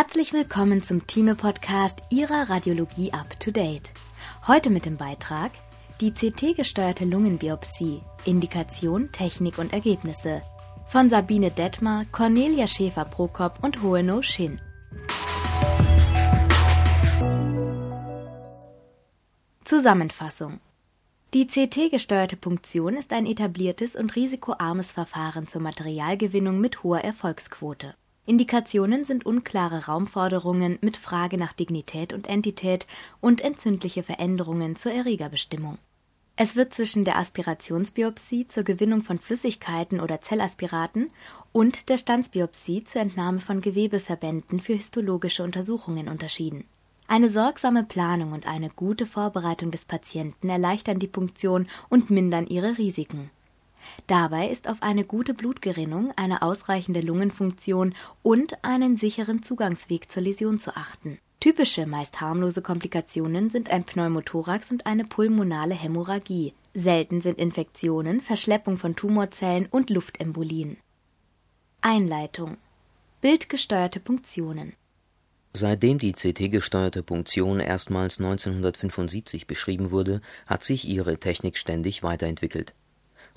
[0.00, 3.92] Herzlich willkommen zum Thieme-Podcast Ihrer Radiologie Up to Date.
[4.46, 5.50] Heute mit dem Beitrag
[6.00, 10.42] Die CT-gesteuerte Lungenbiopsie, Indikation, Technik und Ergebnisse
[10.86, 14.60] von Sabine Detmar, Cornelia Schäfer-Prokop und Hoeno Shin.
[19.64, 20.60] Zusammenfassung
[21.34, 27.96] die CT-gesteuerte Punktion ist ein etabliertes und risikoarmes Verfahren zur Materialgewinnung mit hoher Erfolgsquote.
[28.28, 32.86] Indikationen sind unklare Raumforderungen mit Frage nach Dignität und Entität
[33.22, 35.78] und entzündliche Veränderungen zur Erregerbestimmung.
[36.36, 41.10] Es wird zwischen der Aspirationsbiopsie zur Gewinnung von Flüssigkeiten oder Zellaspiraten
[41.52, 46.64] und der Stanzbiopsie zur Entnahme von Gewebeverbänden für histologische Untersuchungen unterschieden
[47.10, 52.76] eine sorgsame Planung und eine gute Vorbereitung des Patienten erleichtern die Punktion und mindern ihre
[52.76, 53.30] Risiken.
[54.06, 60.58] Dabei ist auf eine gute Blutgerinnung, eine ausreichende Lungenfunktion und einen sicheren Zugangsweg zur Läsion
[60.58, 61.18] zu achten.
[61.40, 66.52] Typische, meist harmlose Komplikationen sind ein Pneumothorax und eine pulmonale Hämorrhagie.
[66.74, 70.78] Selten sind Infektionen, Verschleppung von Tumorzellen und Luftembolien.
[71.80, 72.56] Einleitung
[73.20, 74.74] Bildgesteuerte Punktionen
[75.52, 82.74] Seitdem die CT-gesteuerte Punktion erstmals 1975 beschrieben wurde, hat sich ihre Technik ständig weiterentwickelt.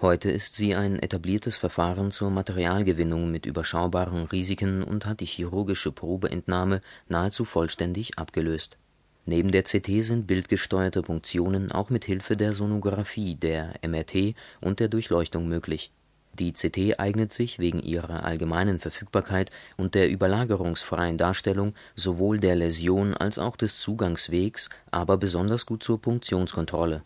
[0.01, 5.91] Heute ist sie ein etabliertes Verfahren zur Materialgewinnung mit überschaubaren Risiken und hat die chirurgische
[5.91, 8.77] Probeentnahme nahezu vollständig abgelöst.
[9.25, 14.87] Neben der CT sind bildgesteuerte Punktionen auch mit Hilfe der Sonographie, der MRT und der
[14.87, 15.91] Durchleuchtung möglich
[16.39, 23.13] die CT eignet sich wegen ihrer allgemeinen Verfügbarkeit und der überlagerungsfreien Darstellung sowohl der Läsion
[23.13, 27.03] als auch des Zugangswegs, aber besonders gut zur Punktionskontrolle.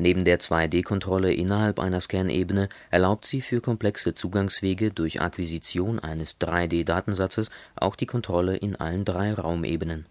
[0.00, 7.50] Neben der 2D-Kontrolle innerhalb einer Scanebene erlaubt sie für komplexe Zugangswege durch Akquisition eines 3D-Datensatzes
[7.76, 10.06] auch die Kontrolle in allen drei Raumebenen.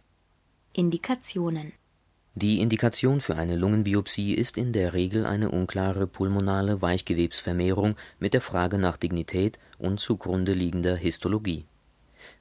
[0.74, 1.74] Indikationen
[2.36, 8.42] die Indikation für eine Lungenbiopsie ist in der Regel eine unklare pulmonale Weichgewebsvermehrung mit der
[8.42, 11.66] Frage nach Dignität und zugrunde liegender Histologie.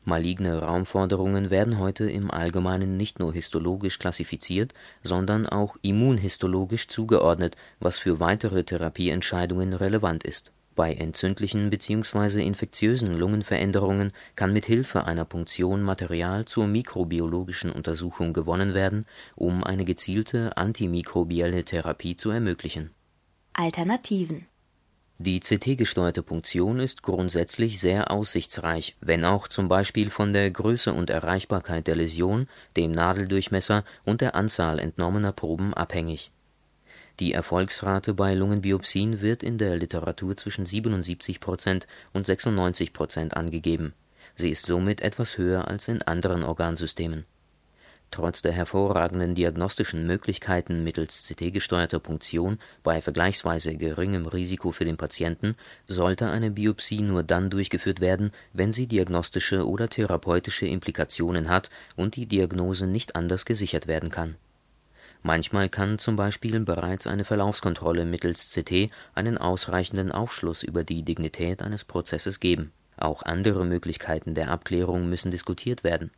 [0.09, 7.99] Maligne Raumforderungen werden heute im Allgemeinen nicht nur histologisch klassifiziert, sondern auch immunhistologisch zugeordnet, was
[7.99, 12.41] für weitere Therapieentscheidungen relevant ist bei entzündlichen bzw.
[12.41, 19.05] infektiösen Lungenveränderungen kann mit Hilfe einer Punktion Material zur mikrobiologischen Untersuchung gewonnen werden,
[19.35, 22.93] um eine gezielte antimikrobielle Therapie zu ermöglichen.
[23.55, 24.47] Alternativen
[25.19, 31.11] Die CT-gesteuerte Punktion ist grundsätzlich sehr aussichtsreich, wenn auch zum Beispiel von der Größe und
[31.11, 36.31] Erreichbarkeit der Läsion, dem Nadeldurchmesser und der Anzahl entnommener Proben abhängig
[37.21, 43.95] die Erfolgsrate bei Lungenbiopsien wird in der Literatur zwischen 77% und 96% angegeben,
[44.37, 47.25] sie ist somit etwas höher als in anderen Organsystemen.
[48.11, 55.55] Trotz der hervorragenden diagnostischen Möglichkeiten mittels CT-gesteuerter Punktion bei vergleichsweise geringem Risiko für den Patienten
[55.87, 62.17] sollte eine Biopsie nur dann durchgeführt werden, wenn sie diagnostische oder therapeutische Implikationen hat und
[62.17, 64.37] die Diagnose nicht anders gesichert werden kann
[65.23, 71.61] Manchmal kann zum Beispiel bereits eine Verlaufskontrolle mittels CT einen ausreichenden Aufschluss über die Dignität
[71.61, 72.73] eines Prozesses geben.
[72.97, 76.11] Auch andere Möglichkeiten der Abklärung müssen diskutiert werden.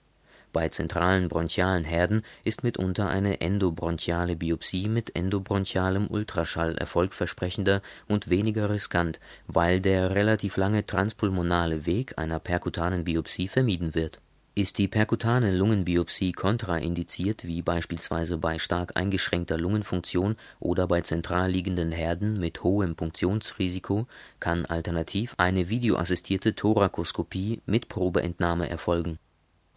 [0.53, 8.71] Bei zentralen bronchialen Herden ist mitunter eine endobronchiale Biopsie mit endobronchialem Ultraschall erfolgversprechender und weniger
[8.71, 14.21] riskant, weil der relativ lange transpulmonale Weg einer perkutanen Biopsie vermieden wird
[14.57, 21.93] ist die perkutane Lungenbiopsie kontraindiziert wie beispielsweise bei stark eingeschränkter Lungenfunktion oder bei zentral liegenden
[21.93, 24.07] Herden mit hohem Punktionsrisiko,
[24.41, 29.19] kann alternativ eine videoassistierte Thorakoskopie mit Probeentnahme erfolgen.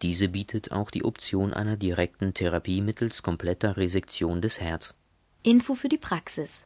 [0.04, 4.94] Diese bietet auch die Option einer direkten Therapie mittels kompletter Resektion des Herz.
[5.42, 6.66] Info für die Praxis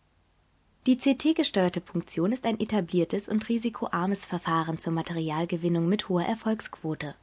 [0.87, 7.13] die CT-gesteuerte Punktion ist ein etabliertes und risikoarmes Verfahren zur Materialgewinnung mit hoher Erfolgsquote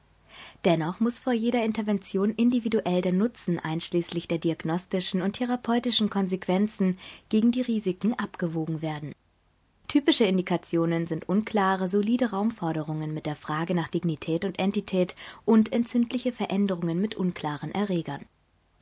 [0.64, 7.52] Dennoch muss vor jeder Intervention individuell der Nutzen einschließlich der diagnostischen und therapeutischen Konsequenzen gegen
[7.52, 9.14] die Risiken abgewogen werden.
[9.94, 15.14] Typische Indikationen sind unklare, solide Raumforderungen mit der Frage nach Dignität und Entität
[15.44, 18.24] und entzündliche Veränderungen mit unklaren Erregern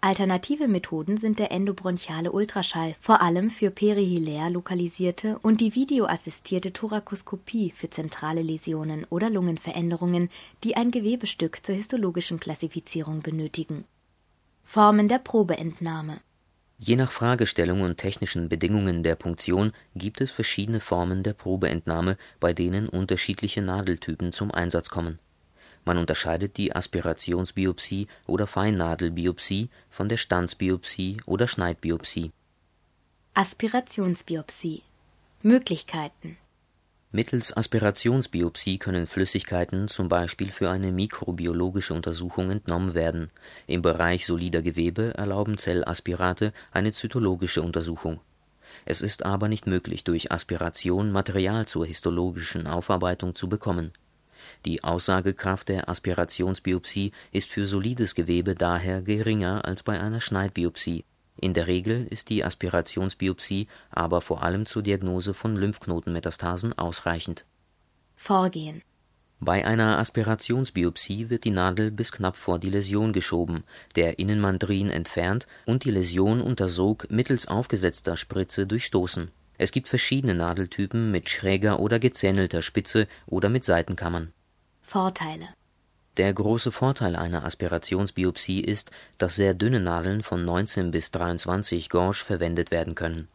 [0.01, 7.73] Alternative Methoden sind der endobronchiale Ultraschall, vor allem für perihilär lokalisierte, und die videoassistierte Thorakoskopie
[7.77, 10.31] für zentrale Läsionen oder Lungenveränderungen,
[10.65, 13.85] die ein Gewebestück zur histologischen Klassifizierung benötigen.
[14.65, 16.23] Formen der Probeentnahme
[16.85, 22.53] Je nach Fragestellung und technischen Bedingungen der Punktion gibt es verschiedene Formen der Probeentnahme, bei
[22.53, 25.21] denen unterschiedliche Nadeltypen zum Einsatz kommen.
[25.85, 32.33] Man unterscheidet die Aspirationsbiopsie oder Feinnadelbiopsie von der Stanzbiopsie oder Schneidbiopsie.
[33.35, 34.83] Aspirationsbiopsie.
[35.43, 36.37] Möglichkeiten
[37.15, 43.31] Mittels Aspirationsbiopsie können Flüssigkeiten zum Beispiel für eine mikrobiologische Untersuchung entnommen werden,
[43.67, 48.21] im Bereich solider Gewebe erlauben Zellaspirate eine zytologische Untersuchung.
[48.87, 53.93] Es ist aber nicht möglich, durch Aspiration Material zur histologischen Aufarbeitung zu bekommen.
[54.65, 61.05] Die Aussagekraft der Aspirationsbiopsie ist für solides Gewebe daher geringer als bei einer Schneidbiopsie
[61.37, 67.45] in der Regel ist die Aspirationsbiopsie aber vor allem zur Diagnose von Lymphknotenmetastasen ausreichend.
[68.17, 68.83] Vorgehen
[69.41, 73.65] Bei einer Aspirationsbiopsie wird die Nadel bis knapp vor die Läsion geschoben,
[73.97, 79.31] der Innenmandrin entfernt und die Läsion unter Sog mittels aufgesetzter Spritze durchstoßen.
[79.59, 84.33] Es gibt verschiedene Nadeltypen mit schräger oder gezähnelter Spitze oder mit Seitenkammern.
[84.81, 85.49] Vorteile
[86.19, 92.23] der große Vorteil einer Aspirationsbiopsie ist, dass sehr dünne Nadeln von 19 bis 23 Gauge
[92.25, 93.29] verwendet werden können.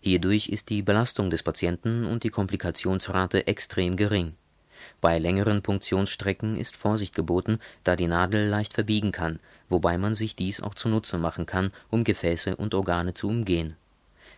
[0.00, 4.34] Hierdurch ist die Belastung des Patienten und die Komplikationsrate extrem gering.
[5.00, 9.38] Bei längeren Punktionsstrecken ist Vorsicht geboten, da die Nadel leicht verbiegen kann,
[9.68, 13.76] wobei man sich dies auch zunutze machen kann, um Gefäße und Organe zu umgehen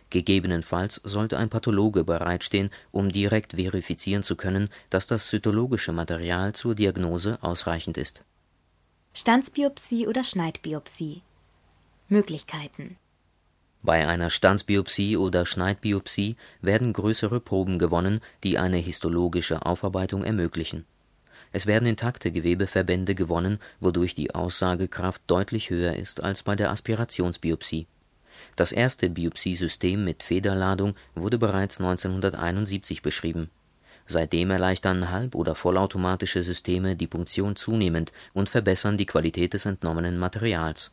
[0.09, 6.75] Gegebenenfalls sollte ein Pathologe bereitstehen, um direkt verifizieren zu können, dass das zytologische Material zur
[6.75, 8.23] Diagnose ausreichend ist.
[9.13, 11.21] Stanzbiopsie oder Schneidbiopsie
[12.07, 12.97] Möglichkeiten
[13.81, 20.85] Bei einer Stanzbiopsie oder Schneidbiopsie werden größere Proben gewonnen, die eine histologische Aufarbeitung ermöglichen.
[21.51, 27.87] Es werden intakte Gewebeverbände gewonnen, wodurch die Aussagekraft deutlich höher ist als bei der Aspirationsbiopsie
[28.55, 33.49] das erste Biopsiesystem mit Federladung wurde bereits 1971 beschrieben.
[34.07, 40.17] Seitdem erleichtern halb oder vollautomatische Systeme die Punktion zunehmend und verbessern die Qualität des entnommenen
[40.17, 40.91] Materials.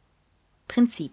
[0.67, 1.13] Prinzip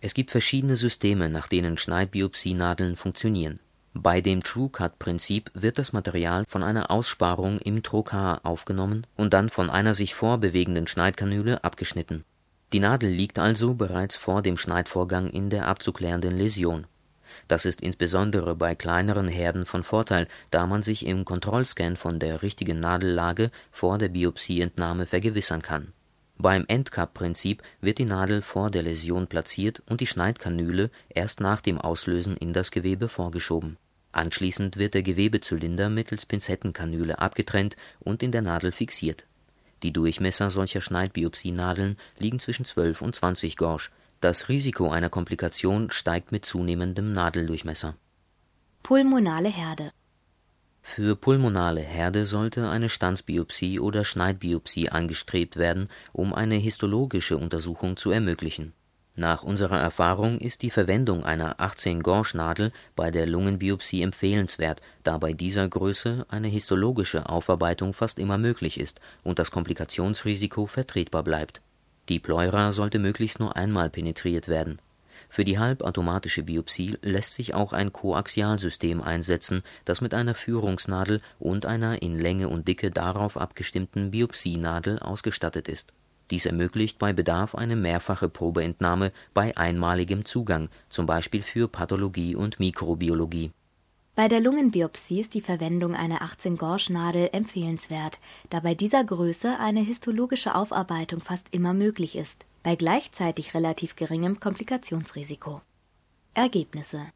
[0.00, 3.58] Es gibt verschiedene Systeme, nach denen Schneidbiopsienadeln funktionieren.
[3.92, 9.68] Bei dem TrueCut-Prinzip wird das Material von einer Aussparung im Trocar aufgenommen und dann von
[9.68, 12.24] einer sich vorbewegenden Schneidkanüle abgeschnitten
[12.72, 16.86] die Nadel liegt also bereits vor dem Schneidvorgang in der abzuklärenden Läsion.
[17.48, 22.42] Das ist insbesondere bei kleineren Herden von Vorteil, da man sich im Kontrollscan von der
[22.42, 25.92] richtigen Nadellage vor der Biopsieentnahme vergewissern kann.
[26.38, 31.78] Beim Endcup-Prinzip wird die Nadel vor der Läsion platziert und die Schneidkanüle erst nach dem
[31.78, 33.78] Auslösen in das Gewebe vorgeschoben.
[34.12, 39.24] Anschließend wird der Gewebezylinder mittels Pinzettenkanüle abgetrennt und in der Nadel fixiert
[39.82, 43.90] die Durchmesser solcher Schneidbiopsienadeln liegen zwischen 12 und 20 Gauge,
[44.20, 47.94] das Risiko einer Komplikation steigt mit zunehmendem Nadeldurchmesser.
[48.82, 49.92] Pulmonale Herde.
[50.82, 58.10] Für pulmonale Herde sollte eine Stanzbiopsie oder Schneidbiopsie angestrebt werden, um eine histologische Untersuchung zu
[58.10, 58.72] ermöglichen
[59.18, 65.66] nach unserer Erfahrung ist die Verwendung einer 18-Gauge-Nadel bei der Lungenbiopsie empfehlenswert, da bei dieser
[65.66, 71.62] Größe eine histologische Aufarbeitung fast immer möglich ist und das Komplikationsrisiko vertretbar bleibt.
[72.10, 74.82] Die Pleura sollte möglichst nur einmal penetriert werden.
[75.30, 81.64] Für die halbautomatische Biopsie lässt sich auch ein Koaxialsystem einsetzen, das mit einer Führungsnadel und
[81.64, 85.94] einer in Länge und Dicke darauf abgestimmten Biopsienadel ausgestattet ist
[86.30, 92.58] dies ermöglicht bei Bedarf eine mehrfache Probeentnahme bei einmaligem Zugang, zum Beispiel für Pathologie und
[92.58, 93.52] Mikrobiologie.
[94.16, 98.18] Bei der Lungenbiopsie ist die Verwendung einer 18-Gauge-Nadel empfehlenswert,
[98.48, 104.40] da bei dieser Größe eine histologische Aufarbeitung fast immer möglich ist, bei gleichzeitig relativ geringem
[104.40, 105.60] Komplikationsrisiko.
[106.32, 107.06] Ergebnisse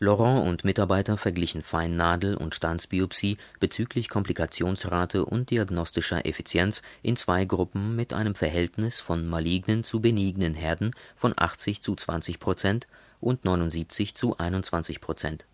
[0.00, 7.96] Laurent und Mitarbeiter verglichen Feinnadel und Stanzbiopsie bezüglich Komplikationsrate und diagnostischer Effizienz in zwei Gruppen
[7.96, 12.86] mit einem Verhältnis von malignen zu benignen Herden von 80 zu 20 Prozent
[13.18, 15.46] und 79 zu 21 Prozent.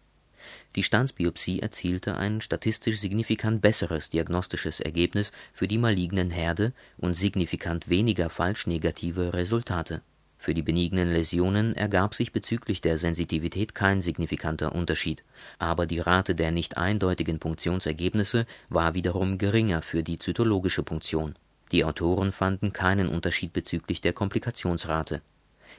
[0.77, 7.89] Die Stanzbiopsie erzielte ein statistisch signifikant besseres diagnostisches Ergebnis für die malignen Herde und signifikant
[7.89, 10.03] weniger falsch negative Resultate
[10.45, 15.25] für die benignen Läsionen ergab sich bezüglich der Sensitivität kein signifikanter Unterschied,
[15.59, 21.35] aber die Rate der nicht eindeutigen Punktionsergebnisse war wiederum geringer für die zytologische Punktion.
[21.73, 25.23] Die Autoren fanden keinen Unterschied bezüglich der Komplikationsrate.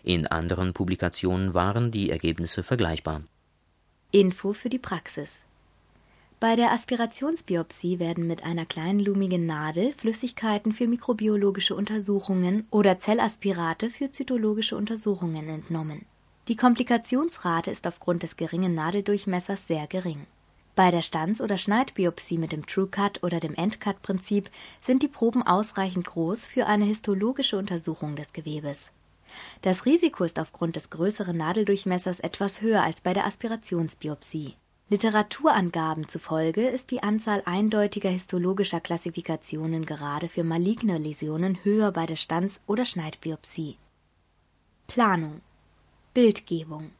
[0.01, 3.21] In anderen Publikationen waren die Ergebnisse vergleichbar.
[4.11, 5.44] Info für die Praxis
[6.39, 14.11] bei der Aspirationsbiopsie werden mit einer kleinlumigen Nadel Flüssigkeiten für mikrobiologische Untersuchungen oder Zellaspirate für
[14.11, 16.05] zytologische Untersuchungen entnommen.
[16.47, 20.27] Die Komplikationsrate ist aufgrund des geringen Nadeldurchmessers sehr gering.
[20.75, 24.51] Bei der Stanz- oder Schneidbiopsie mit dem TrueCut oder dem Endcut-Prinzip
[24.81, 28.91] sind die Proben ausreichend groß für eine histologische Untersuchung des Gewebes.
[29.61, 34.55] Das Risiko ist aufgrund des größeren Nadeldurchmessers etwas höher als bei der Aspirationsbiopsie.
[34.87, 42.17] Literaturangaben zufolge ist die Anzahl eindeutiger histologischer Klassifikationen gerade für maligne Läsionen höher bei der
[42.17, 43.77] Stanz- oder Schneidbiopsie.
[44.85, 45.41] Planung
[46.13, 46.91] Bildgebung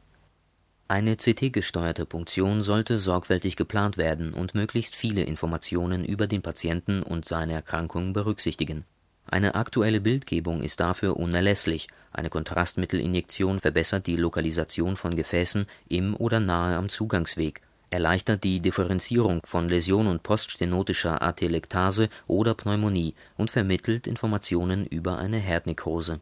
[0.88, 7.24] Eine CT-gesteuerte Punktion sollte sorgfältig geplant werden und möglichst viele Informationen über den Patienten und
[7.24, 8.84] seine Erkrankung berücksichtigen.
[9.28, 16.40] Eine aktuelle Bildgebung ist dafür unerlässlich, eine Kontrastmittelinjektion verbessert die Lokalisation von Gefäßen im oder
[16.40, 24.06] nahe am Zugangsweg erleichtert die Differenzierung von Läsion und poststenotischer Atelektase oder Pneumonie und vermittelt
[24.06, 26.20] Informationen über eine Herdnekrose.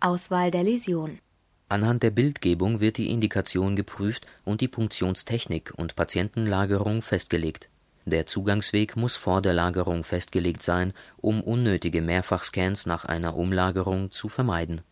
[0.00, 1.18] Auswahl der Läsion
[1.68, 7.70] Anhand der Bildgebung wird die Indikation geprüft und die Punktionstechnik und Patientenlagerung festgelegt.
[8.04, 14.28] Der Zugangsweg muss vor der Lagerung festgelegt sein, um unnötige Mehrfachscans nach einer Umlagerung zu
[14.28, 14.82] vermeiden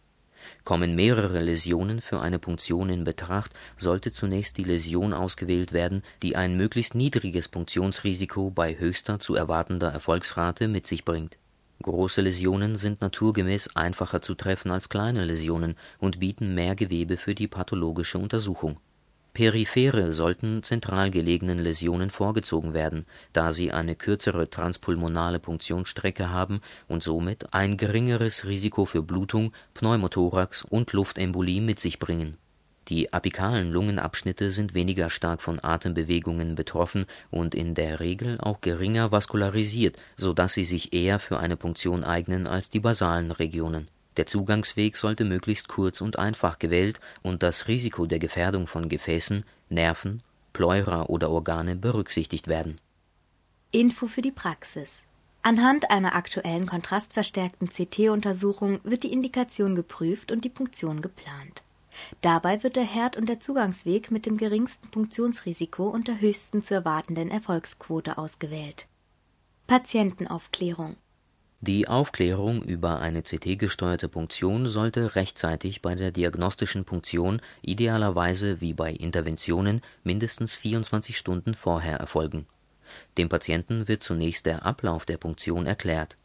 [0.64, 6.36] Kommen mehrere Läsionen für eine Punktion in Betracht, sollte zunächst die Läsion ausgewählt werden, die
[6.36, 11.38] ein möglichst niedriges Punktionsrisiko bei höchster zu erwartender Erfolgsrate mit sich bringt.
[11.82, 17.34] Große Läsionen sind naturgemäß einfacher zu treffen als kleine Läsionen und bieten mehr Gewebe für
[17.34, 18.78] die pathologische Untersuchung
[19.34, 27.02] Periphere sollten zentral gelegenen Läsionen vorgezogen werden, da sie eine kürzere transpulmonale Punktionsstrecke haben und
[27.02, 32.36] somit ein geringeres Risiko für Blutung, Pneumothorax und Luftembolie mit sich bringen.
[32.88, 39.12] Die apikalen Lungenabschnitte sind weniger stark von Atembewegungen betroffen und in der Regel auch geringer
[39.12, 44.26] vaskularisiert, so dass sie sich eher für eine Punktion eignen als die basalen Regionen der
[44.26, 50.22] Zugangsweg sollte möglichst kurz und einfach gewählt und das Risiko der Gefährdung von Gefäßen, Nerven,
[50.52, 52.80] Pleura oder Organe berücksichtigt werden.
[53.70, 55.06] Info für die Praxis
[55.44, 61.64] Anhand einer aktuellen kontrastverstärkten CT-Untersuchung wird die Indikation geprüft und die Punktion geplant.
[62.20, 66.74] Dabei wird der Herd und der Zugangsweg mit dem geringsten Punktionsrisiko und der höchsten zu
[66.74, 68.86] erwartenden Erfolgsquote ausgewählt.
[69.66, 70.96] Patientenaufklärung
[71.64, 78.90] die Aufklärung über eine CT-gesteuerte Punktion sollte rechtzeitig bei der diagnostischen Punktion idealerweise wie bei
[78.90, 82.46] Interventionen mindestens 24 Stunden vorher erfolgen.
[83.16, 86.16] Dem Patienten wird zunächst der Ablauf der Punktion erklärt.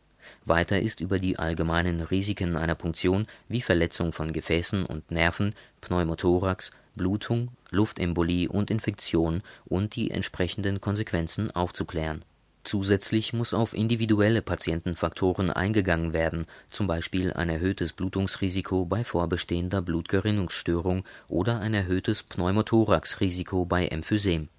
[0.43, 6.71] Weiter ist über die allgemeinen Risiken einer Punktion wie Verletzung von Gefäßen und Nerven, Pneumothorax,
[6.95, 12.25] Blutung, Luftembolie und Infektion und die entsprechenden Konsequenzen aufzuklären
[12.67, 21.05] Zusätzlich muss auf individuelle Patientenfaktoren eingegangen werden, zum Beispiel ein erhöhtes Blutungsrisiko bei vorbestehender Blutgerinnungsstörung
[21.29, 24.49] oder ein erhöhtes Pneumothorax-Risiko bei Emphysem.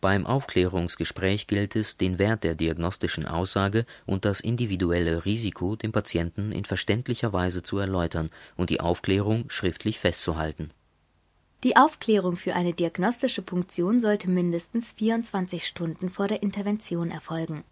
[0.00, 6.52] Beim Aufklärungsgespräch gilt es, den Wert der diagnostischen Aussage und das individuelle Risiko dem Patienten
[6.52, 10.70] in verständlicher Weise zu erläutern und die Aufklärung schriftlich festzuhalten
[11.64, 17.64] die Aufklärung für eine diagnostische Punktion sollte mindestens 24 Stunden vor der Intervention erfolgen.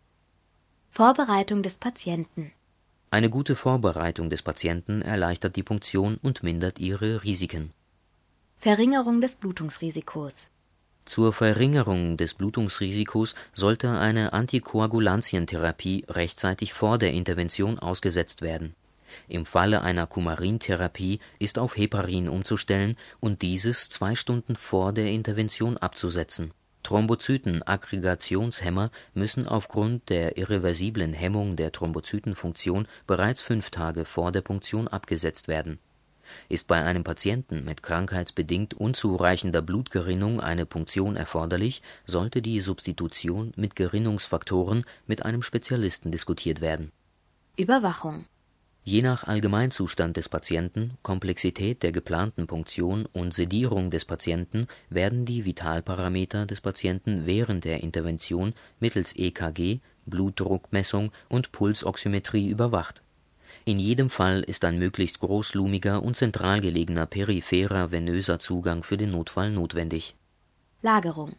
[0.91, 2.53] Vorbereitung des Patienten
[3.11, 7.73] Eine gute Vorbereitung des Patienten erleichtert die Punktion und mindert ihre Risiken.
[8.57, 10.51] Verringerung des Blutungsrisikos
[11.05, 18.75] Zur Verringerung des Blutungsrisikos sollte eine Antikoagulantientherapie rechtzeitig vor der Intervention ausgesetzt werden
[19.29, 25.77] im Falle einer Kumarintherapie ist auf Heparin umzustellen und dieses zwei Stunden vor der Intervention
[25.77, 26.53] abzusetzen.
[26.85, 35.49] Thrombozytenaggregationshemmer müssen aufgrund der irreversiblen Hemmung der Thrombozytenfunktion bereits fünf Tage vor der Punktion abgesetzt
[35.49, 35.79] werden.
[36.49, 43.77] Ist bei einem Patienten mit krankheitsbedingt unzureichender Blutgerinnung eine Punktion erforderlich, sollte die Substitution mit
[43.77, 46.93] Gerinnungsfaktoren mit einem Spezialisten diskutiert werden.
[47.57, 48.27] Überwachung
[48.87, 55.47] Je nach Allgemeinzustand des Patienten, Komplexität der geplanten Punktion und Sedierung des Patienten werden die
[55.47, 63.03] Vitalparameter des Patienten während der Intervention mittels EKG, Blutdruckmessung und Pulsoximetrie überwacht.
[63.65, 69.13] In jedem Fall ist ein möglichst großlumiger und zentral gelegener peripherer venöser Zugang für den
[69.13, 70.15] Notfall notwendig.
[70.83, 71.37] Lagerung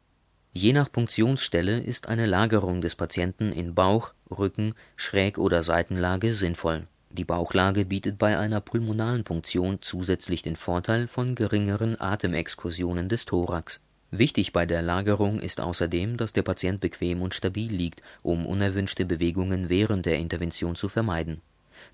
[0.52, 6.88] Je nach Punktionsstelle ist eine Lagerung des Patienten in Bauch, Rücken, Schräg oder Seitenlage sinnvoll
[7.15, 13.81] die Bauchlage bietet bei einer pulmonalen Punktion zusätzlich den Vorteil von geringeren Atemexkursionen des Thorax.
[14.12, 19.05] Wichtig bei der Lagerung ist außerdem, dass der Patient bequem und stabil liegt, um unerwünschte
[19.05, 21.41] Bewegungen während der Intervention zu vermeiden.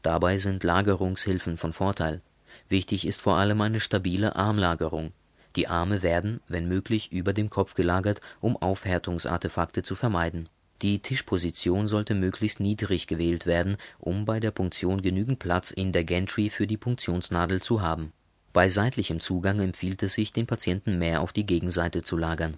[0.01, 2.21] Dabei sind Lagerungshilfen von Vorteil.
[2.67, 5.13] Wichtig ist vor allem eine stabile Armlagerung.
[5.55, 10.49] Die Arme werden, wenn möglich, über dem Kopf gelagert, um Aufhärtungsartefakte zu vermeiden.
[10.81, 16.03] Die Tischposition sollte möglichst niedrig gewählt werden, um bei der Punktion genügend Platz in der
[16.03, 18.13] Gantry für die Punktionsnadel zu haben.
[18.51, 22.57] Bei seitlichem Zugang empfiehlt es sich, den Patienten mehr auf die Gegenseite zu lagern.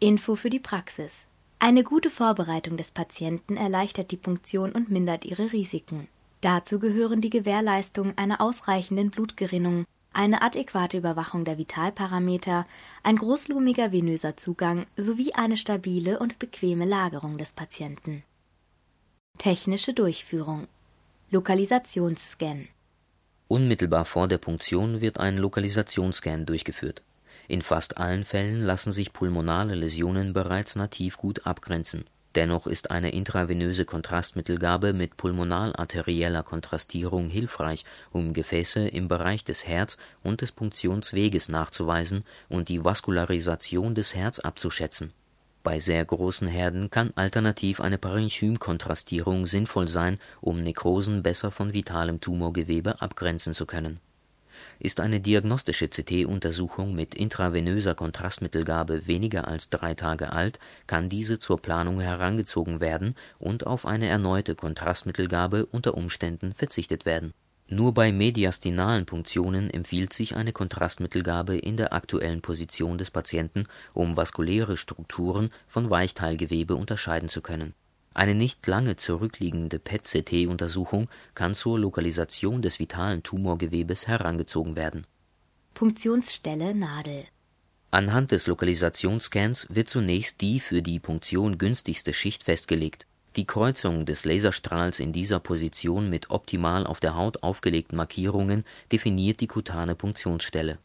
[0.00, 1.26] Info für die Praxis.
[1.60, 6.08] Eine gute Vorbereitung des Patienten erleichtert die Punktion und mindert ihre Risiken.
[6.40, 9.84] Dazu gehören die Gewährleistung einer ausreichenden Blutgerinnung,
[10.18, 12.66] eine adäquate Überwachung der Vitalparameter,
[13.04, 18.24] ein großlumiger venöser Zugang sowie eine stabile und bequeme Lagerung des Patienten.
[19.38, 20.66] Technische Durchführung
[21.30, 22.66] Lokalisationsscan
[23.46, 27.04] Unmittelbar vor der Punktion wird ein Lokalisationsscan durchgeführt.
[27.46, 33.10] In fast allen Fällen lassen sich pulmonale Läsionen bereits nativ gut abgrenzen Dennoch ist eine
[33.10, 41.48] intravenöse Kontrastmittelgabe mit pulmonalarterieller Kontrastierung hilfreich, um Gefäße im Bereich des Herz und des Punktionsweges
[41.48, 45.12] nachzuweisen und die Vaskularisation des Herz abzuschätzen.
[45.62, 52.20] Bei sehr großen Herden kann alternativ eine Parenchymkontrastierung sinnvoll sein, um Nekrosen besser von vitalem
[52.20, 54.00] Tumorgewebe abgrenzen zu können
[54.78, 61.60] ist eine diagnostische CT-Untersuchung mit intravenöser Kontrastmittelgabe weniger als drei Tage alt, kann diese zur
[61.60, 67.32] Planung herangezogen werden und auf eine erneute Kontrastmittelgabe unter Umständen verzichtet werden.
[67.70, 74.16] Nur bei mediastinalen Punktionen empfiehlt sich eine Kontrastmittelgabe in der aktuellen Position des Patienten, um
[74.16, 77.74] vaskuläre Strukturen von Weichteilgewebe unterscheiden zu können
[78.18, 85.06] eine nicht lange zurückliegende PET-CT-Untersuchung kann zur Lokalisation des vitalen Tumorgewebes herangezogen werden.
[85.74, 87.24] Punktionsstelle Nadel
[87.92, 93.06] Anhand des Lokalisationsscans wird zunächst die für die Punktion günstigste Schicht festgelegt.
[93.36, 99.40] Die Kreuzung des Laserstrahls in dieser Position mit optimal auf der Haut aufgelegten Markierungen definiert
[99.40, 100.78] die kutane Punktionsstelle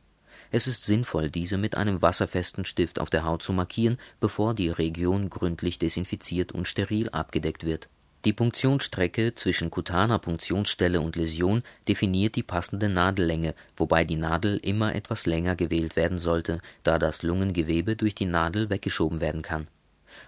[0.55, 4.69] es ist sinnvoll, diese mit einem wasserfesten Stift auf der Haut zu markieren, bevor die
[4.69, 7.89] Region gründlich desinfiziert und steril abgedeckt wird.
[8.23, 14.93] Die Punktionsstrecke zwischen kutaner Punktionsstelle und Läsion definiert die passende Nadellänge, wobei die Nadel immer
[14.93, 19.67] etwas länger gewählt werden sollte, da das Lungengewebe durch die Nadel weggeschoben werden kann.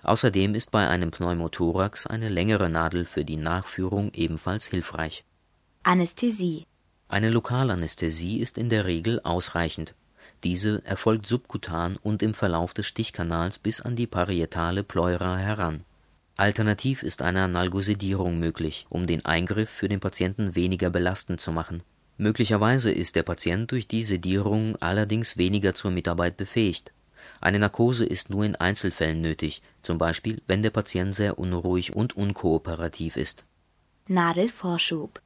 [0.01, 5.23] Außerdem ist bei einem Pneumothorax eine längere Nadel für die Nachführung ebenfalls hilfreich.
[5.83, 6.65] Anästhesie
[7.07, 9.93] Eine Lokalanästhesie ist in der Regel ausreichend
[10.43, 15.83] diese erfolgt subkutan und im Verlauf des Stichkanals bis an die parietale Pleura heran.
[16.37, 21.81] Alternativ ist eine Analgosedierung möglich, um den Eingriff für den Patienten weniger belastend zu machen.
[22.17, 26.91] Möglicherweise ist der Patient durch die Sedierung allerdings weniger zur Mitarbeit befähigt.
[27.41, 32.15] Eine Narkose ist nur in Einzelfällen nötig, zum Beispiel wenn der Patient sehr unruhig und
[32.15, 33.45] unkooperativ ist.
[34.07, 35.21] Nadelvorschub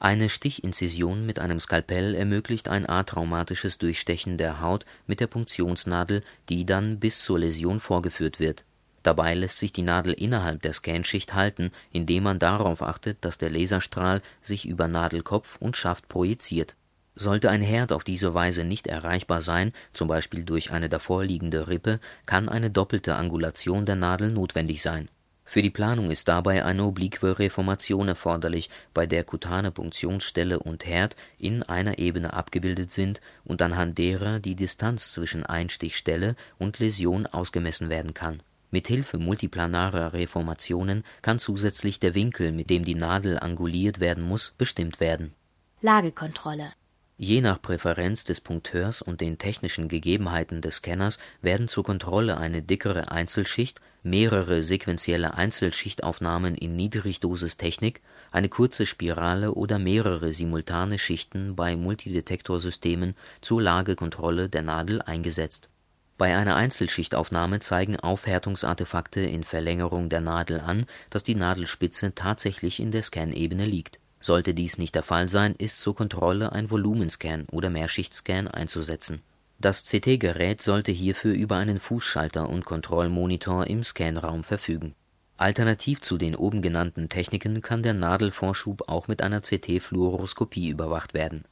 [0.00, 6.66] eine Stichinzision mit einem Skalpell ermöglicht ein atraumatisches Durchstechen der Haut mit der Punktionsnadel, die
[6.66, 8.64] dann bis zur Läsion vorgeführt wird.
[9.02, 13.50] Dabei lässt sich die Nadel innerhalb der Scanschicht halten, indem man darauf achtet, dass der
[13.50, 16.74] Laserstrahl sich über Nadelkopf und Schaft projiziert.
[17.14, 22.00] Sollte ein Herd auf diese Weise nicht erreichbar sein, zum Beispiel durch eine davorliegende Rippe,
[22.26, 25.08] kann eine doppelte Angulation der Nadel notwendig sein
[25.44, 31.16] für die Planung ist dabei eine oblique Reformation erforderlich, bei der kutane Punktionsstelle und Herd
[31.38, 37.90] in einer Ebene abgebildet sind und anhand derer die Distanz zwischen Einstichstelle und Läsion ausgemessen
[37.90, 38.42] werden kann.
[38.70, 44.54] Mit Hilfe multiplanarer Reformationen kann zusätzlich der Winkel, mit dem die Nadel anguliert werden muss,
[44.58, 45.32] bestimmt werden.
[45.80, 46.72] Lagekontrolle
[47.16, 52.60] Je nach Präferenz des Punkteurs und den technischen Gegebenheiten des Scanners werden zur Kontrolle eine
[52.60, 61.74] dickere Einzelschicht mehrere sequentielle Einzelschichtaufnahmen in Niedrigdosistechnik, eine kurze Spirale oder mehrere simultane Schichten bei
[61.74, 65.70] Multidetektorsystemen zur Lagekontrolle der Nadel eingesetzt.
[66.18, 72.92] Bei einer Einzelschichtaufnahme zeigen Aufhärtungsartefakte in Verlängerung der Nadel an, dass die Nadelspitze tatsächlich in
[72.92, 73.98] der Scanebene liegt.
[74.20, 79.22] Sollte dies nicht der Fall sein, ist zur Kontrolle ein Volumenscan oder Mehrschichtscan einzusetzen
[79.64, 84.94] das CT-Gerät sollte hierfür über einen Fußschalter und Kontrollmonitor im Scanraum verfügen.
[85.36, 91.44] Alternativ zu den oben genannten Techniken kann der Nadelvorschub auch mit einer CT-Fluoroskopie überwacht werden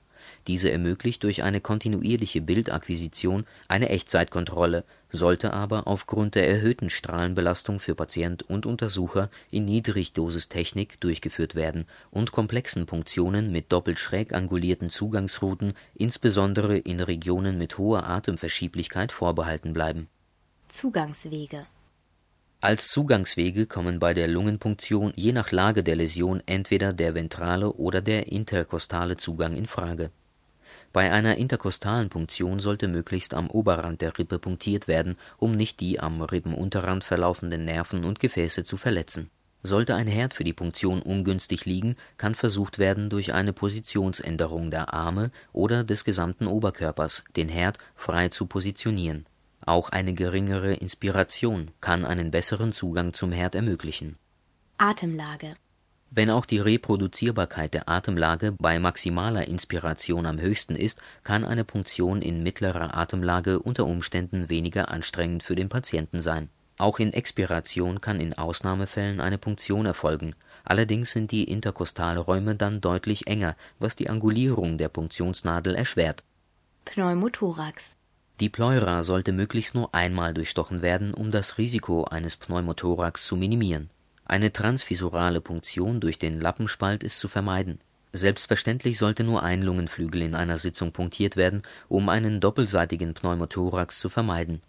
[0.47, 7.95] diese ermöglicht durch eine kontinuierliche Bildakquisition eine Echtzeitkontrolle, sollte aber aufgrund der erhöhten Strahlenbelastung für
[7.95, 15.75] Patient und Untersucher in Niedrigdosistechnik durchgeführt werden und komplexen Punktionen mit doppelt schräg angulierten Zugangsrouten
[15.95, 20.09] insbesondere in Regionen mit hoher Atemverschieblichkeit vorbehalten bleiben.
[20.69, 21.67] Zugangswege
[22.63, 28.01] als Zugangswege kommen bei der Lungenpunktion je nach Lage der Läsion entweder der ventrale oder
[28.01, 30.13] der interkostale Zugang in Frage
[30.93, 36.01] Bei einer interkostalen Punktion sollte möglichst am Oberrand der Rippe punktiert werden, um nicht die
[36.01, 39.31] am Rippenunterrand verlaufenden Nerven und Gefäße zu verletzen.
[39.63, 44.93] Sollte ein Herd für die Punktion ungünstig liegen, kann versucht werden, durch eine Positionsänderung der
[44.93, 49.27] Arme oder des gesamten Oberkörpers den Herd frei zu positionieren.
[49.65, 54.19] Auch eine geringere Inspiration kann einen besseren Zugang zum Herd ermöglichen.
[54.79, 55.55] Atemlage
[56.15, 62.21] wenn auch die Reproduzierbarkeit der Atemlage bei maximaler Inspiration am höchsten ist, kann eine Punktion
[62.21, 66.51] in mittlerer Atemlage unter Umständen weniger anstrengend für den Patienten sein.
[66.77, 73.27] Auch in Expiration kann in Ausnahmefällen eine Punktion erfolgen, allerdings sind die Interkostalräume dann deutlich
[73.27, 76.25] enger, was die Angulierung der Punktionsnadel erschwert.
[76.85, 77.97] Pneumothorax
[78.39, 83.89] Die Pleura sollte möglichst nur einmal durchstochen werden, um das Risiko eines Pneumothorax zu minimieren
[84.33, 87.79] eine transfisurale Punktion durch den Lappenspalt ist zu vermeiden.
[88.15, 94.09] Selbstverständlich sollte nur ein Lungenflügel in einer Sitzung punktiert werden, um einen doppelseitigen Pneumothorax zu
[94.09, 94.63] vermeiden.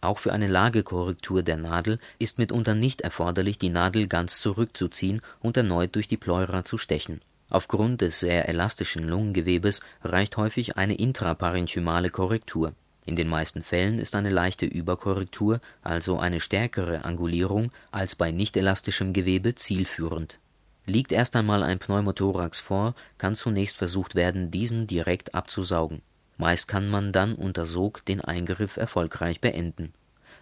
[0.00, 5.58] Auch für eine Lagekorrektur der Nadel ist mitunter nicht erforderlich, die Nadel ganz zurückzuziehen und
[5.58, 7.20] erneut durch die Pleura zu stechen.
[7.50, 12.72] Aufgrund des sehr elastischen Lungengewebes reicht häufig eine intraparenchymale Korrektur
[13.04, 19.12] in den meisten Fällen ist eine leichte Überkorrektur, also eine stärkere Angulierung als bei nicht-elastischem
[19.12, 20.38] Gewebe, zielführend.
[20.86, 26.02] Liegt erst einmal ein Pneumothorax vor, kann zunächst versucht werden, diesen direkt abzusaugen.
[26.36, 29.92] Meist kann man dann unter Sog den Eingriff erfolgreich beenden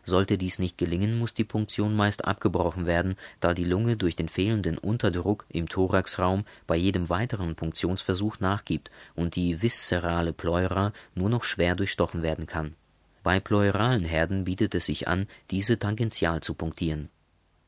[0.04, 4.28] sollte dies nicht gelingen, muss die Punktion meist abgebrochen werden, da die Lunge durch den
[4.28, 11.44] fehlenden Unterdruck im Thoraxraum bei jedem weiteren Punktionsversuch nachgibt und die viszerale Pleura nur noch
[11.44, 12.74] schwer durchstochen werden kann.
[13.22, 17.10] Bei pleuralen Herden bietet es sich an, diese tangential zu punktieren.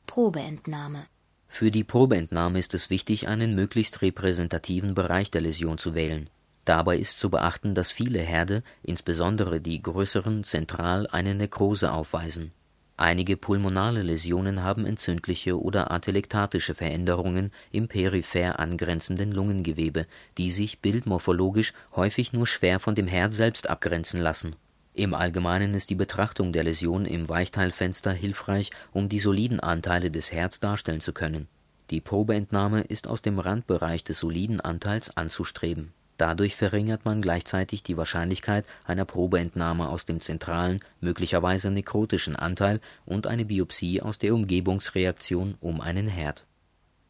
[0.06, 1.06] Probeentnahme
[1.48, 6.30] Für die Probeentnahme ist es wichtig, einen möglichst repräsentativen Bereich der Läsion zu wählen
[6.64, 12.52] Dabei ist zu beachten, dass viele Herde, insbesondere die größeren, zentral eine Nekrose aufweisen.
[12.96, 20.06] Einige pulmonale Läsionen haben entzündliche oder atelektatische Veränderungen im peripher angrenzenden Lungengewebe,
[20.38, 24.54] die sich bildmorphologisch häufig nur schwer von dem Herd selbst abgrenzen lassen.
[24.94, 30.30] Im Allgemeinen ist die Betrachtung der Läsion im Weichteilfenster hilfreich, um die soliden Anteile des
[30.30, 31.48] Herds darstellen zu können.
[31.90, 37.96] Die Probeentnahme ist aus dem Randbereich des soliden Anteils anzustreben Dadurch verringert man gleichzeitig die
[37.96, 45.56] Wahrscheinlichkeit einer Probeentnahme aus dem zentralen, möglicherweise nekrotischen Anteil und eine Biopsie aus der Umgebungsreaktion
[45.58, 46.44] um einen Herd.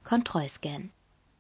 [0.02, 0.88] Kontrollscan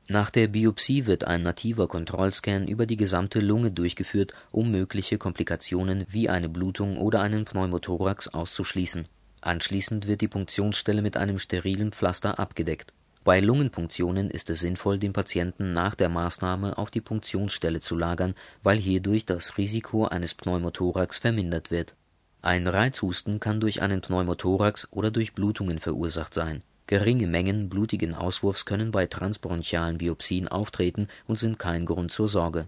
[0.06, 6.04] Nach der Biopsie wird ein nativer Kontrollscan über die gesamte Lunge durchgeführt, um mögliche Komplikationen
[6.10, 9.06] wie eine Blutung oder einen Pneumothorax auszuschließen.
[9.40, 12.92] Anschließend wird die Punktionsstelle mit einem sterilen Pflaster abgedeckt
[13.24, 18.34] bei Lungenpunktionen ist es sinnvoll, den Patienten nach der Maßnahme auf die Punktionsstelle zu lagern,
[18.64, 21.94] weil hierdurch das Risiko eines Pneumothorax vermindert wird.
[22.40, 26.64] Ein Reizhusten kann durch einen Pneumothorax oder durch Blutungen verursacht sein.
[26.88, 32.66] Geringe Mengen blutigen Auswurfs können bei transbronchialen Biopsien auftreten und sind kein Grund zur Sorge.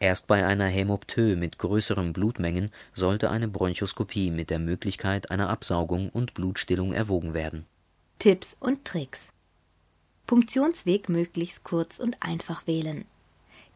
[0.00, 6.08] Erst bei einer Hämoptö mit größeren Blutmengen sollte eine Bronchoskopie mit der Möglichkeit einer Absaugung
[6.08, 7.66] und Blutstillung erwogen werden.
[8.18, 9.28] Tipps und Tricks
[10.26, 13.04] Punktionsweg möglichst kurz und einfach wählen.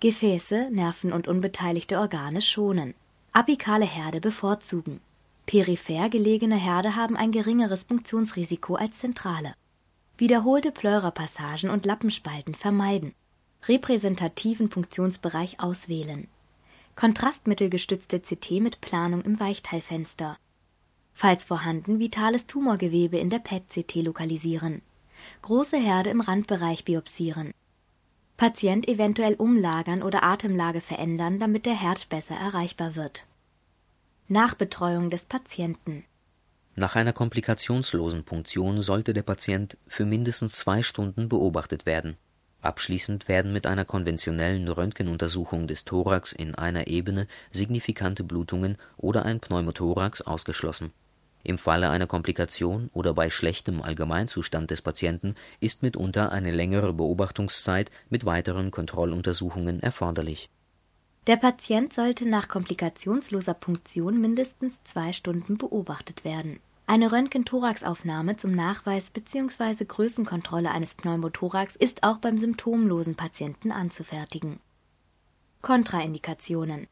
[0.01, 2.95] Gefäße, Nerven und unbeteiligte Organe schonen.
[3.33, 5.01] Apikale Herde bevorzugen.
[5.45, 9.55] Peripher gelegene Herde haben ein geringeres Punktionsrisiko als zentrale.
[10.17, 13.15] Wiederholte Pleurapassagen und Lappenspalten vermeiden.
[13.67, 16.29] Repräsentativen Punktionsbereich auswählen.
[16.97, 20.39] Kontrastmittelgestützte CT mit Planung im Weichteilfenster.
[21.13, 24.83] Falls vorhanden, vitales Tumorgewebe in der PET-CT lokalisieren
[25.43, 27.53] große Herde im Randbereich biopsieren.
[28.37, 33.27] Patient eventuell umlagern oder Atemlage verändern, damit der Herd besser erreichbar wird.
[34.29, 36.05] Nachbetreuung des Patienten
[36.77, 42.17] Nach einer komplikationslosen Punktion sollte der Patient für mindestens zwei Stunden beobachtet werden.
[42.61, 49.41] Abschließend werden mit einer konventionellen Röntgenuntersuchung des Thorax in einer Ebene signifikante Blutungen oder ein
[49.41, 50.93] Pneumothorax ausgeschlossen
[51.43, 57.91] im Falle einer Komplikation oder bei schlechtem Allgemeinzustand des Patienten ist mitunter eine längere Beobachtungszeit
[58.11, 60.51] mit weiteren Kontrolluntersuchungen erforderlich.
[61.27, 66.59] Der Patient sollte nach komplikationsloser Punktion mindestens zwei Stunden beobachtet werden.
[66.87, 69.85] Eine Röntgenthoraxaufnahme zum Nachweis bzw.
[69.85, 74.59] Größenkontrolle eines Pneumothorax ist auch beim symptomlosen Patienten anzufertigen.
[75.61, 76.87] Kontraindikationen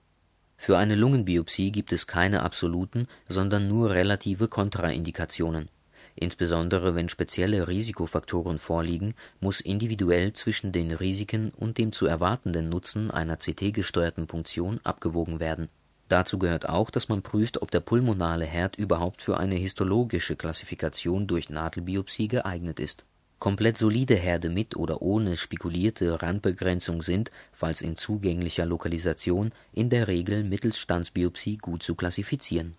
[0.56, 5.68] für eine Lungenbiopsie gibt es keine absoluten, sondern nur relative Kontraindikationen.
[6.14, 13.10] Insbesondere wenn spezielle Risikofaktoren vorliegen, muss individuell zwischen den Risiken und dem zu erwartenden Nutzen
[13.10, 15.68] einer CT-gesteuerten Punktion abgewogen werden.
[16.08, 21.26] Dazu gehört auch, dass man prüft, ob der pulmonale Herd überhaupt für eine histologische Klassifikation
[21.26, 23.04] durch Nadelbiopsie geeignet ist.
[23.38, 30.08] Komplett solide Herde mit oder ohne spikulierte Randbegrenzung sind, falls in zugänglicher Lokalisation, in der
[30.08, 32.76] Regel mittels Standsbiopsie gut zu klassifizieren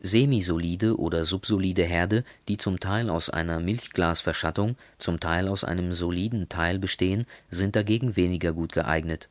[0.00, 6.48] Semisolide oder subsolide Herde, die zum Teil aus einer Milchglasverschattung, zum Teil aus einem soliden
[6.48, 9.28] Teil bestehen, sind dagegen weniger gut geeignet.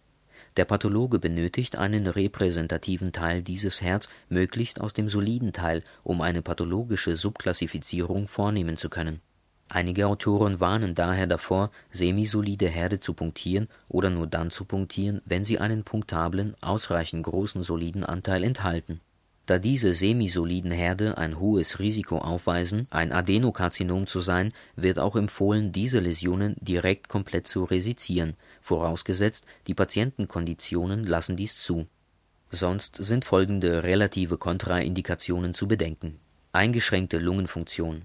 [0.57, 6.41] Der Pathologe benötigt einen repräsentativen Teil dieses Herds möglichst aus dem soliden Teil, um eine
[6.41, 9.21] pathologische Subklassifizierung vornehmen zu können.
[9.69, 15.43] Einige Autoren warnen daher davor, semisolide Herde zu punktieren oder nur dann zu punktieren, wenn
[15.43, 19.01] sie einen punktablen, ausreichend großen soliden Anteil enthalten.
[19.45, 25.71] Da diese semisoliden Herde ein hohes Risiko aufweisen, ein Adenokarzinom zu sein, wird auch empfohlen,
[25.71, 31.87] diese Läsionen direkt komplett zu resizieren, vorausgesetzt, die Patientenkonditionen lassen dies zu.
[32.51, 36.19] Sonst sind folgende relative Kontraindikationen zu bedenken:
[36.51, 38.03] Eingeschränkte Lungenfunktion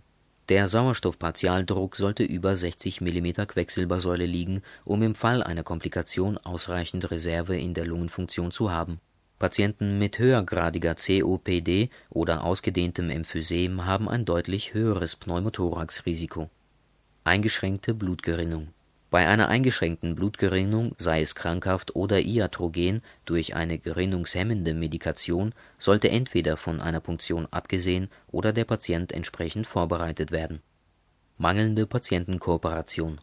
[0.53, 7.57] Der Sauerstoffpartialdruck sollte über 60 mm Quecksilbersäule liegen, um im Fall einer Komplikation ausreichend Reserve
[7.57, 9.01] in der Lungenfunktion zu haben
[9.39, 16.51] Patienten mit höhergradiger COPD oder ausgedehntem Emphysem haben ein deutlich höheres Pneumothorax-Risiko.
[17.25, 18.69] Eingeschränkte Blutgerinnung
[19.13, 26.57] Bei einer eingeschränkten Blutgerinnung, sei es krankhaft oder iatrogen durch eine gerinnungshemmende Medikation, sollte entweder
[26.57, 30.63] von einer Punktion abgesehen oder der Patient entsprechend vorbereitet werden.
[31.37, 33.21] Mangelnde Patientenkooperation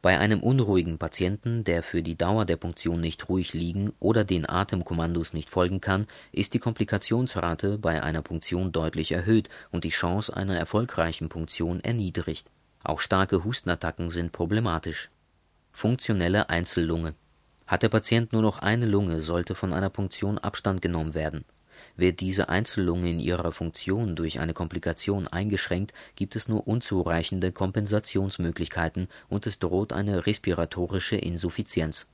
[0.00, 4.50] bei einem unruhigen Patienten, der für die Dauer der Punktion nicht ruhig liegen oder den
[4.50, 10.36] Atemkommandos nicht folgen kann, ist die Komplikationsrate bei einer Punktion deutlich erhöht und die Chance
[10.36, 12.50] einer erfolgreichen Punktion erniedrigt.
[12.82, 15.11] Auch starke Hustenattacken sind problematisch.
[15.72, 17.14] Funktionelle Einzellunge
[17.66, 21.44] Hat der Patient nur noch eine Lunge, sollte von einer Punktion Abstand genommen werden
[21.96, 29.08] wird diese Einzellunge in ihrer Funktion durch eine Komplikation eingeschränkt, gibt es nur unzureichende Kompensationsmöglichkeiten
[29.28, 32.06] und es droht eine respiratorische Insuffizienz.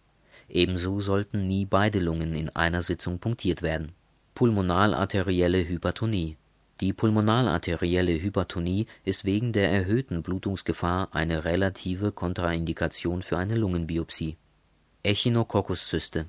[0.49, 3.93] Ebenso sollten nie beide Lungen in einer Sitzung punktiert werden.
[4.35, 6.37] Pulmonalarterielle Hypertonie
[6.81, 14.37] Die pulmonalarterielle Hypertonie ist wegen der erhöhten Blutungsgefahr eine relative Kontraindikation für eine Lungenbiopsie.
[15.03, 16.27] Echinokokkuszyste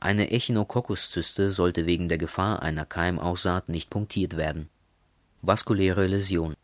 [0.00, 4.68] eine Echinokokkuszyste sollte wegen der Gefahr einer Keimaussaat nicht punktiert werden.
[5.42, 6.54] Vaskuläre Läsion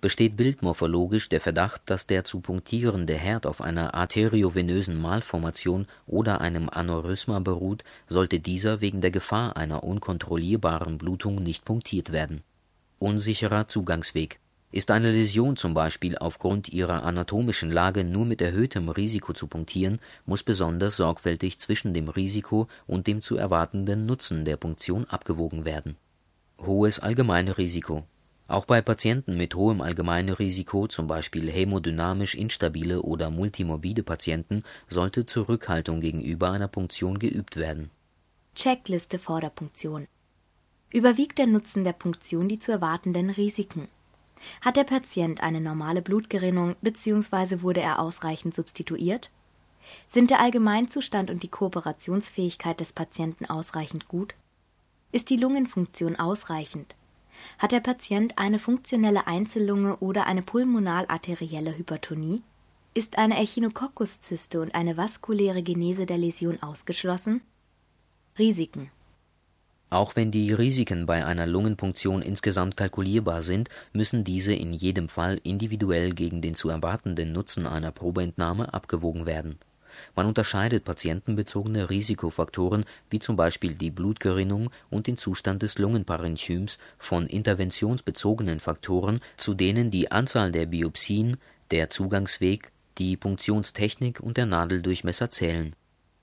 [0.00, 6.68] Besteht bildmorphologisch der Verdacht, dass der zu punktierende Herd auf einer arteriovenösen Malformation oder einem
[6.68, 12.44] Aneurysma beruht, sollte dieser wegen der Gefahr einer unkontrollierbaren Blutung nicht punktiert werden.
[13.00, 14.40] Unsicherer Zugangsweg
[14.72, 20.00] ist eine Läsion zum Beispiel aufgrund ihrer anatomischen Lage nur mit erhöhtem Risiko zu punktieren,
[20.26, 25.96] muss besonders sorgfältig zwischen dem Risiko und dem zu erwartenden Nutzen der Punktion abgewogen werden.
[26.58, 28.02] Hohes Allgemeinrisiko
[28.48, 36.00] Auch bei Patienten mit hohem Allgemeinrisiko, zum Beispiel hämodynamisch instabile oder multimorbide Patienten, sollte Zurückhaltung
[36.00, 37.90] gegenüber einer Punktion geübt werden.
[38.56, 40.08] Checkliste vor der Punktion
[40.90, 43.88] Überwiegt der Nutzen der Punktion die zu erwartenden Risiken
[44.60, 47.62] hat der Patient eine normale Blutgerinnung bzw.
[47.62, 49.30] wurde er ausreichend substituiert?
[50.06, 54.34] Sind der Allgemeinzustand und die Kooperationsfähigkeit des Patienten ausreichend gut?
[55.12, 56.94] Ist die Lungenfunktion ausreichend?
[57.58, 62.42] Hat der Patient eine funktionelle Einzellunge oder eine pulmonalarterielle Hypertonie?
[62.94, 67.42] Ist eine Echinokokkuszyste und eine vaskuläre Genese der Läsion ausgeschlossen?
[68.38, 68.90] Risiken
[69.90, 75.40] auch wenn die Risiken bei einer Lungenpunktion insgesamt kalkulierbar sind, müssen diese in jedem Fall
[75.44, 79.58] individuell gegen den zu erwartenden Nutzen einer Probeentnahme abgewogen werden.
[80.14, 87.26] Man unterscheidet patientenbezogene Risikofaktoren wie zum Beispiel die Blutgerinnung und den Zustand des Lungenparenchyms von
[87.26, 91.38] interventionsbezogenen Faktoren, zu denen die Anzahl der Biopsien,
[91.70, 95.74] der Zugangsweg, die Punktionstechnik und der Nadeldurchmesser zählen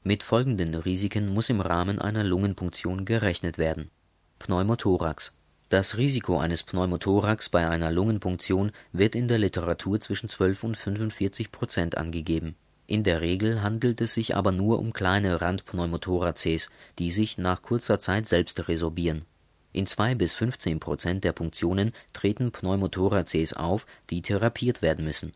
[0.08, 3.90] mit folgenden Risiken muss im Rahmen einer Lungenpunktion gerechnet werden:
[4.38, 5.34] Pneumothorax
[5.70, 11.52] Das Risiko eines Pneumothorax bei einer Lungenpunktion wird in der Literatur zwischen 12 und 45
[11.52, 12.56] Prozent angegeben.
[12.86, 17.98] In der Regel handelt es sich aber nur um kleine Randpneumothoraces, die sich nach kurzer
[17.98, 19.24] Zeit selbst resorbieren.
[19.72, 25.34] In 2 bis 15 Prozent der Punktionen treten Pneumothoraces auf, die therapiert werden müssen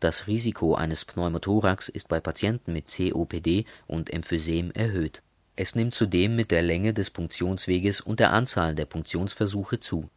[0.00, 5.22] das Risiko eines Pneumothorax ist bei Patienten mit COPD und Emphysem erhöht.
[5.56, 10.08] Es nimmt zudem mit der Länge des Punktionsweges und der Anzahl der Punktionsversuche zu.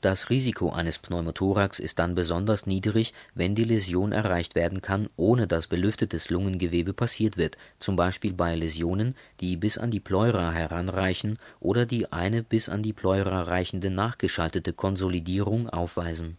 [0.00, 5.46] Das Risiko eines Pneumothorax ist dann besonders niedrig, wenn die Läsion erreicht werden kann, ohne
[5.46, 11.38] dass belüftetes Lungengewebe passiert wird, zum Beispiel bei Läsionen, die bis an die Pleura heranreichen
[11.60, 16.38] oder die eine bis an die Pleura reichende nachgeschaltete Konsolidierung aufweisen.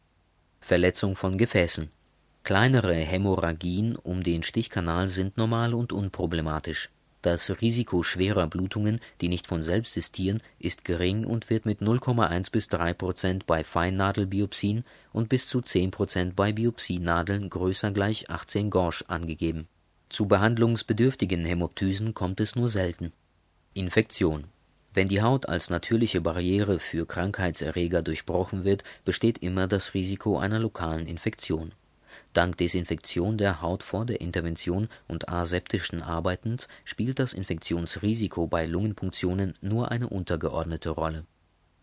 [0.62, 1.90] Verletzung von Gefäßen
[2.43, 6.89] Kleinere Hämorrhagien um den Stichkanal sind normal und unproblematisch
[7.21, 12.49] das Risiko schwerer Blutungen, die nicht von selbst sistieren, ist gering und wird mit 0,1
[12.49, 18.69] bis 3 Prozent bei Feinnadelbiopsien und bis zu 10 Prozent bei Biopsienadeln größer gleich 18
[18.69, 19.67] Gauge angegeben.
[20.08, 23.12] Zu behandlungsbedürftigen Hämoptysen kommt es nur selten.
[23.73, 24.45] Infektion
[24.93, 30.60] Wenn die Haut als natürliche Barriere für Krankheitserreger durchbrochen wird, besteht immer das Risiko einer
[30.60, 31.73] lokalen Infektion
[32.34, 39.56] Dank Desinfektion der Haut vor der Intervention und aseptischen Arbeitens spielt das Infektionsrisiko bei Lungenpunktionen
[39.62, 41.26] nur eine untergeordnete Rolle.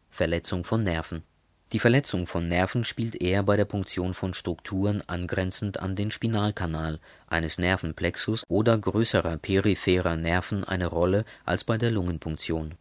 [0.09, 1.25] Verletzung von Nerven
[1.73, 7.01] Die Verletzung von Nerven spielt eher bei der Punktion von Strukturen angrenzend an den Spinalkanal,
[7.27, 12.77] eines Nervenplexus oder größerer peripherer Nerven eine Rolle als bei der Lungenpunktion.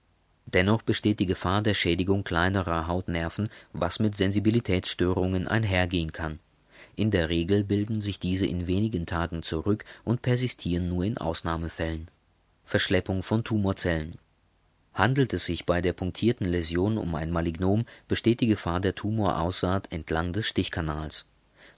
[0.46, 6.40] Dennoch besteht die Gefahr der Schädigung kleinerer Hautnerven, was mit Sensibilitätsstörungen einhergehen kann
[6.96, 12.10] in der Regel bilden sich diese in wenigen Tagen zurück und persistieren nur in Ausnahmefällen.
[12.66, 14.18] Verschleppung von Tumorzellen
[14.94, 19.92] Handelt es sich bei der punktierten Läsion um ein Malignom, besteht die Gefahr der Tumoraussaat
[19.92, 21.26] entlang des Stichkanals.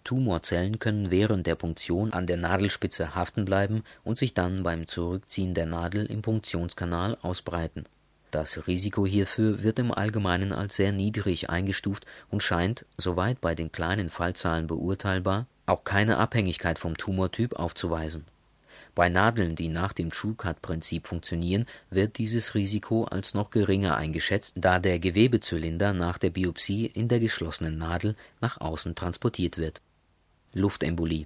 [0.03, 5.53] Tumorzellen können während der Punktion an der Nadelspitze haften bleiben und sich dann beim Zurückziehen
[5.53, 7.85] der Nadel im Punktionskanal ausbreiten
[8.37, 13.71] das Risiko hierfür wird im Allgemeinen als sehr niedrig eingestuft und scheint, soweit bei den
[13.71, 18.25] kleinen Fallzahlen beurteilbar, auch keine Abhängigkeit vom Tumortyp aufzuweisen.
[18.93, 24.77] Bei Nadeln, die nach dem TrueCut-Prinzip funktionieren, wird dieses Risiko als noch geringer eingeschätzt, da
[24.77, 29.81] der Gewebezylinder nach der Biopsie in der geschlossenen Nadel nach außen transportiert wird.
[30.53, 31.25] Luftembolie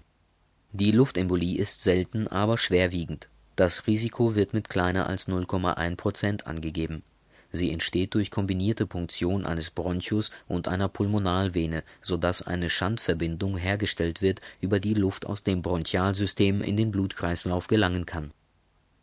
[0.71, 7.03] Die Luftembolie ist selten, aber schwerwiegend das Risiko wird mit kleiner als 0,1 Prozent angegeben.
[7.51, 14.21] Sie entsteht durch kombinierte Punktion eines Bronchus und einer Pulmonalvene, so dass eine Schandverbindung hergestellt
[14.21, 18.31] wird, über die Luft aus dem Bronchialsystem in den Blutkreislauf gelangen kann.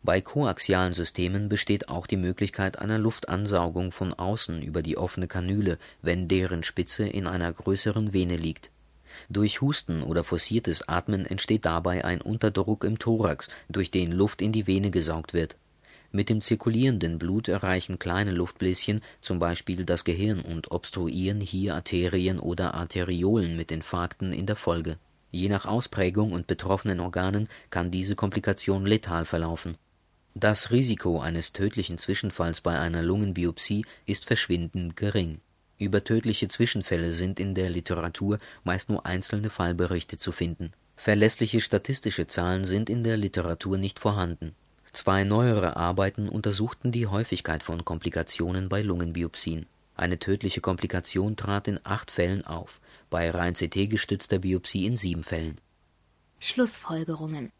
[0.03, 5.79] Bei koaxialen Systemen besteht auch die Möglichkeit einer Luftansaugung von außen über die offene Kanüle,
[6.01, 8.71] wenn deren Spitze in einer größeren Vene liegt
[9.29, 14.53] durch Husten oder forciertes Atmen entsteht dabei ein Unterdruck im Thorax, durch den Luft in
[14.53, 15.57] die Vene gesaugt wird.
[16.11, 22.39] Mit dem zirkulierenden Blut erreichen kleine Luftbläschen zum Beispiel das Gehirn und obstruieren hier Arterien
[22.39, 24.97] oder Arteriolen mit Infarkten in der Folge.
[25.31, 29.77] Je nach Ausprägung und betroffenen Organen kann diese Komplikation letal verlaufen.
[30.35, 35.41] Das Risiko eines tödlichen Zwischenfalls bei einer Lungenbiopsie ist verschwindend gering
[35.79, 40.73] über tödliche Zwischenfälle sind in der Literatur meist nur einzelne Fallberichte zu finden.
[40.97, 44.55] Verlässliche statistische Zahlen sind in der Literatur nicht vorhanden.
[44.93, 49.67] Zwei neuere Arbeiten untersuchten die Häufigkeit von Komplikationen bei Lungenbiopsien.
[49.95, 55.61] Eine tödliche Komplikation trat in acht Fällen auf, bei rein CT-gestützter Biopsie in sieben Fällen.
[56.41, 57.53] Schlussfolgerungen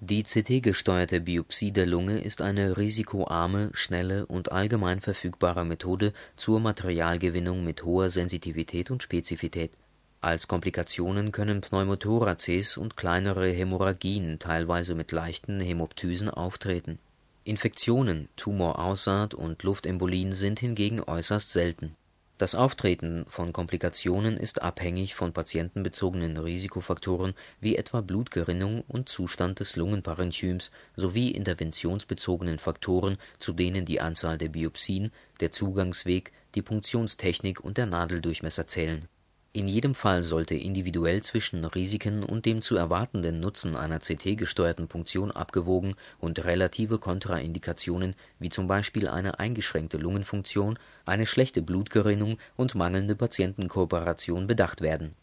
[0.00, 7.64] die CT-gesteuerte Biopsie der Lunge ist eine risikoarme, schnelle und allgemein verfügbare Methode zur Materialgewinnung
[7.64, 9.72] mit hoher Sensitivität und Spezifität.
[10.20, 16.98] Als Komplikationen können Pneumothoraces und kleinere Hämorrhagien teilweise mit leichten Hämoptysen auftreten.
[17.44, 21.96] Infektionen, Tumoraussaat und Luftembolien sind hingegen äußerst selten
[22.38, 29.76] das Auftreten von Komplikationen ist abhängig von patientenbezogenen Risikofaktoren wie etwa Blutgerinnung und Zustand des
[29.76, 37.78] Lungenparenchyms sowie interventionsbezogenen Faktoren, zu denen die Anzahl der Biopsien, der Zugangsweg, die Punktionstechnik und
[37.78, 39.08] der Nadeldurchmesser zählen
[39.56, 45.30] in jedem Fall sollte individuell zwischen Risiken und dem zu erwartenden Nutzen einer CT-gesteuerten Punktion
[45.30, 53.16] abgewogen und relative Kontraindikationen wie zum Beispiel eine eingeschränkte Lungenfunktion, eine schlechte Blutgerinnung und mangelnde
[53.16, 55.14] Patientenkooperation bedacht werden.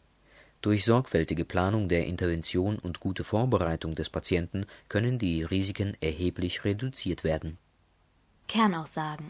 [0.62, 7.24] Durch sorgfältige Planung der Intervention und gute Vorbereitung des Patienten können die Risiken erheblich reduziert
[7.24, 7.60] werden.
[8.48, 9.30] Kernaussagen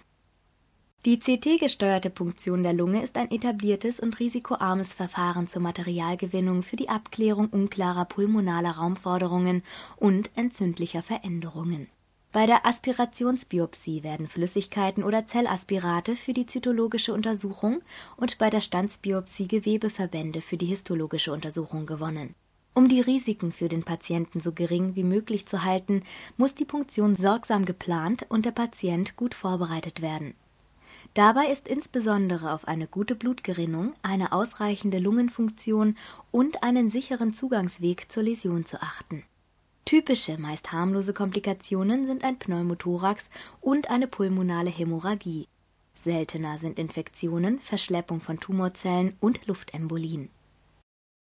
[1.06, 6.88] die CT-gesteuerte Punktion der Lunge ist ein etabliertes und risikoarmes Verfahren zur Materialgewinnung für die
[6.88, 9.64] Abklärung unklarer pulmonaler Raumforderungen
[9.98, 11.90] und entzündlicher Veränderungen.
[12.32, 17.82] Bei der Aspirationsbiopsie werden Flüssigkeiten oder Zellaspirate für die zytologische Untersuchung
[18.16, 22.34] und bei der Standsbiopsie Gewebeverbände für die histologische Untersuchung gewonnen.
[22.74, 26.04] Um die Risiken für den Patienten so gering wie möglich zu halten,
[26.38, 30.34] muss die Punktion sorgsam geplant und der Patient gut vorbereitet werden
[31.14, 35.96] Dabei ist insbesondere auf eine gute Blutgerinnung, eine ausreichende Lungenfunktion
[36.32, 39.24] und einen sicheren Zugangsweg zur Läsion zu achten.
[39.86, 43.30] Typische, meist harmlose Komplikationen sind ein Pneumothorax
[43.62, 45.48] und eine pulmonale Hämorrhagie.
[45.94, 50.30] Seltener sind Infektionen, Verschleppung von Tumorzellen und Luftembolien